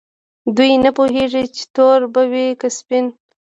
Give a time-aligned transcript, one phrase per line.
[0.55, 3.05] دوی نه پوهیږي چې تور به وي که سپین.